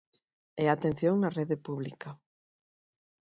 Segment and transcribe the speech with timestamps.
[0.61, 2.09] E atención na rede pública.